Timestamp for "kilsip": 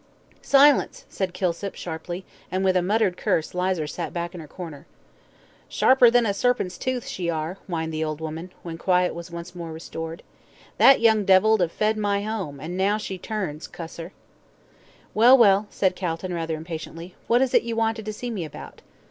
1.31-1.75